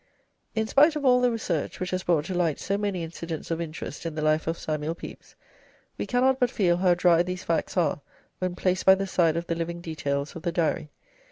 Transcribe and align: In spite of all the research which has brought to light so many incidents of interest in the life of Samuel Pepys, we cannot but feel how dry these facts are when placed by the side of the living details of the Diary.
In 0.55 0.65
spite 0.65 0.95
of 0.95 1.05
all 1.05 1.21
the 1.21 1.29
research 1.29 1.79
which 1.79 1.91
has 1.91 2.01
brought 2.01 2.25
to 2.25 2.33
light 2.33 2.59
so 2.59 2.75
many 2.75 3.03
incidents 3.03 3.51
of 3.51 3.61
interest 3.61 4.03
in 4.03 4.15
the 4.15 4.23
life 4.23 4.47
of 4.47 4.57
Samuel 4.57 4.95
Pepys, 4.95 5.35
we 5.95 6.07
cannot 6.07 6.39
but 6.39 6.49
feel 6.49 6.77
how 6.77 6.95
dry 6.95 7.21
these 7.21 7.43
facts 7.43 7.77
are 7.77 8.01
when 8.39 8.55
placed 8.55 8.83
by 8.83 8.95
the 8.95 9.05
side 9.05 9.37
of 9.37 9.45
the 9.45 9.53
living 9.53 9.79
details 9.79 10.35
of 10.35 10.41
the 10.41 10.51
Diary. 10.51 10.89